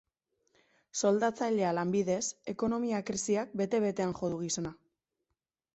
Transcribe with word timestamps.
Soldatzailea 1.01 1.73
lanbidez, 1.79 2.23
ekonomia 2.55 3.03
krisiak 3.11 3.55
bete 3.63 3.83
betean 3.87 4.19
jo 4.23 4.33
du 4.35 4.43
gizona. 4.45 4.75